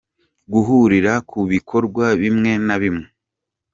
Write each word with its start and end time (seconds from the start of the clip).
-Guhurira 0.03 1.13
ku 1.29 1.39
bikorwa 1.51 2.05
bimwe 2.21 2.51
na 2.65 2.75
bimwe 2.81 3.05